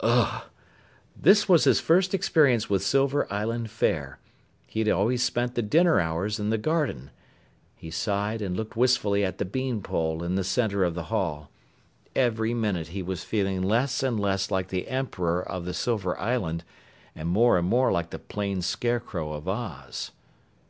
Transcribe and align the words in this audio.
Ugh! 0.00 0.44
This 1.16 1.48
was 1.48 1.64
his 1.64 1.80
first 1.80 2.12
experience 2.12 2.68
with 2.68 2.82
Silver 2.84 3.26
Island 3.32 3.70
fare. 3.70 4.18
He 4.66 4.80
had 4.80 4.88
always 4.90 5.22
spent 5.22 5.54
the 5.54 5.62
dinner 5.62 5.98
hours 5.98 6.38
in 6.38 6.50
the 6.50 6.58
garden. 6.58 7.10
He 7.74 7.90
sighed, 7.90 8.42
and 8.42 8.54
looked 8.54 8.76
wistfully 8.76 9.24
at 9.24 9.38
the 9.38 9.46
bean 9.46 9.80
pole 9.80 10.22
in 10.22 10.34
the 10.34 10.44
center 10.44 10.84
of 10.84 10.94
the 10.94 11.04
hall. 11.04 11.50
Every 12.14 12.52
minute 12.52 12.88
he 12.88 13.02
was 13.02 13.24
feeling 13.24 13.62
less 13.62 14.02
and 14.02 14.20
less 14.20 14.50
like 14.50 14.68
the 14.68 14.88
Emperor 14.88 15.42
of 15.42 15.64
the 15.64 15.72
Silver 15.72 16.18
Island 16.20 16.64
and 17.14 17.26
more 17.30 17.56
and 17.56 17.66
more 17.66 17.90
like 17.90 18.10
the 18.10 18.18
plain 18.18 18.60
Scarecrow 18.60 19.32
of 19.32 19.48
Oz. 19.48 20.10